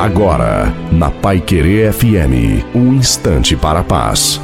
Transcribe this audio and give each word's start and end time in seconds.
Agora, 0.00 0.74
na 0.90 1.10
Pai 1.10 1.42
Querer 1.42 1.92
FM, 1.92 2.64
um 2.74 2.94
instante 2.94 3.54
para 3.54 3.80
a 3.80 3.84
paz. 3.84 4.40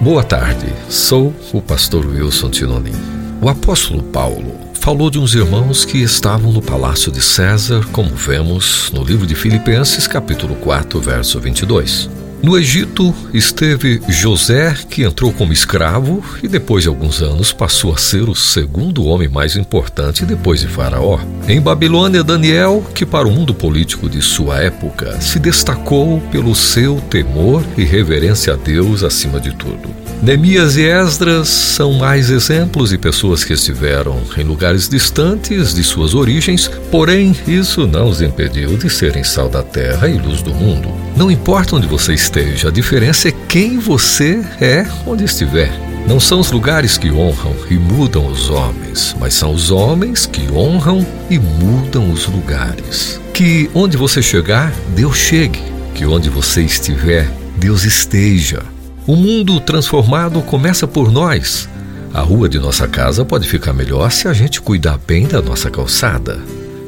Boa 0.00 0.22
tarde, 0.22 0.72
sou 0.88 1.34
o 1.52 1.60
pastor 1.60 2.06
Wilson 2.06 2.48
Tinonim. 2.48 2.94
O 3.42 3.48
apóstolo 3.48 4.04
Paulo 4.04 4.54
falou 4.74 5.10
de 5.10 5.18
uns 5.18 5.34
irmãos 5.34 5.84
que 5.84 5.98
estavam 5.98 6.52
no 6.52 6.62
palácio 6.62 7.10
de 7.10 7.20
César, 7.20 7.84
como 7.90 8.14
vemos 8.14 8.88
no 8.94 9.02
livro 9.02 9.26
de 9.26 9.34
Filipenses, 9.34 10.06
capítulo 10.06 10.54
4, 10.54 11.00
verso 11.00 11.40
22. 11.40 12.08
No 12.40 12.56
Egito 12.56 13.12
esteve 13.34 14.00
José, 14.08 14.74
que 14.88 15.02
entrou 15.02 15.32
como 15.32 15.52
escravo 15.52 16.22
e 16.40 16.46
depois 16.46 16.84
de 16.84 16.88
alguns 16.88 17.20
anos 17.20 17.52
passou 17.52 17.92
a 17.92 17.98
ser 17.98 18.28
o 18.28 18.34
segundo 18.34 19.04
homem 19.04 19.28
mais 19.28 19.56
importante 19.56 20.24
depois 20.24 20.60
de 20.60 20.68
Faraó. 20.68 21.18
Em 21.48 21.60
Babilônia, 21.60 22.22
Daniel, 22.22 22.84
que 22.94 23.04
para 23.04 23.26
o 23.26 23.30
mundo 23.30 23.52
político 23.52 24.08
de 24.08 24.22
sua 24.22 24.58
época 24.58 25.20
se 25.20 25.40
destacou 25.40 26.20
pelo 26.30 26.54
seu 26.54 27.00
temor 27.10 27.64
e 27.76 27.82
reverência 27.82 28.52
a 28.52 28.56
Deus 28.56 29.02
acima 29.02 29.40
de 29.40 29.52
tudo. 29.52 29.88
Neemias 30.22 30.76
e 30.76 30.82
Esdras 30.82 31.48
são 31.48 31.92
mais 31.94 32.30
exemplos 32.30 32.90
de 32.90 32.98
pessoas 32.98 33.44
que 33.44 33.52
estiveram 33.52 34.20
em 34.36 34.44
lugares 34.44 34.88
distantes 34.88 35.74
de 35.74 35.82
suas 35.82 36.14
origens, 36.14 36.70
porém 36.90 37.36
isso 37.46 37.86
não 37.86 38.08
os 38.08 38.22
impediu 38.22 38.76
de 38.76 38.88
serem 38.88 39.24
sal 39.24 39.48
da 39.48 39.62
terra 39.62 40.08
e 40.08 40.18
luz 40.18 40.40
do 40.42 40.54
mundo. 40.54 41.07
Não 41.18 41.32
importa 41.32 41.74
onde 41.74 41.88
você 41.88 42.14
esteja, 42.14 42.68
a 42.68 42.70
diferença 42.70 43.28
é 43.28 43.32
quem 43.48 43.76
você 43.80 44.40
é 44.60 44.86
onde 45.04 45.24
estiver. 45.24 45.68
Não 46.06 46.20
são 46.20 46.38
os 46.38 46.52
lugares 46.52 46.96
que 46.96 47.10
honram 47.10 47.56
e 47.68 47.74
mudam 47.74 48.24
os 48.28 48.48
homens, 48.48 49.16
mas 49.18 49.34
são 49.34 49.52
os 49.52 49.72
homens 49.72 50.26
que 50.26 50.48
honram 50.52 51.04
e 51.28 51.36
mudam 51.36 52.08
os 52.08 52.26
lugares. 52.26 53.20
Que 53.34 53.68
onde 53.74 53.96
você 53.96 54.22
chegar, 54.22 54.72
Deus 54.94 55.16
chegue. 55.16 55.60
Que 55.92 56.06
onde 56.06 56.30
você 56.30 56.62
estiver, 56.62 57.28
Deus 57.56 57.82
esteja. 57.82 58.62
O 59.04 59.16
mundo 59.16 59.58
transformado 59.58 60.40
começa 60.42 60.86
por 60.86 61.10
nós. 61.10 61.68
A 62.14 62.20
rua 62.20 62.48
de 62.48 62.60
nossa 62.60 62.86
casa 62.86 63.24
pode 63.24 63.48
ficar 63.48 63.72
melhor 63.72 64.12
se 64.12 64.28
a 64.28 64.32
gente 64.32 64.60
cuidar 64.60 65.00
bem 65.04 65.26
da 65.26 65.42
nossa 65.42 65.68
calçada. 65.68 66.38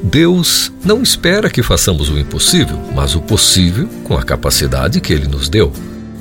Deus 0.03 0.73
não 0.85 1.03
espera 1.03 1.51
que 1.51 1.63
façamos 1.63 2.09
o 2.09 2.19
impossível, 2.19 2.79
mas 2.95 3.15
o 3.15 3.21
possível 3.21 3.89
com 4.05 4.17
a 4.17 4.23
capacidade 4.23 5.01
que 5.01 5.13
Ele 5.13 5.29
nos 5.29 5.49
deu. 5.49 5.73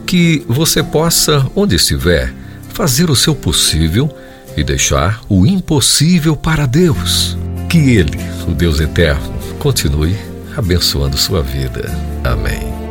Que 0.05 0.43
você 0.47 0.83
possa, 0.83 1.45
onde 1.55 1.75
estiver, 1.75 2.33
fazer 2.73 3.09
o 3.09 3.15
seu 3.15 3.35
possível 3.35 4.09
e 4.57 4.63
deixar 4.63 5.21
o 5.29 5.45
impossível 5.45 6.35
para 6.35 6.65
Deus. 6.65 7.37
Que 7.69 7.77
Ele, 7.77 8.19
o 8.47 8.51
Deus 8.51 8.79
eterno, 8.79 9.33
continue 9.59 10.15
abençoando 10.55 11.17
sua 11.17 11.41
vida. 11.41 11.89
Amém. 12.23 12.88